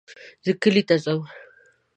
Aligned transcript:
زه 0.43 0.51
کلي 0.61 0.83
ته 0.87 0.95
ځم 1.03 1.21